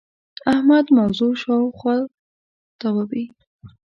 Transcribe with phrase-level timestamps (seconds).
[0.53, 1.95] احمد موضوع شااوخوا
[2.79, 3.25] تاووې.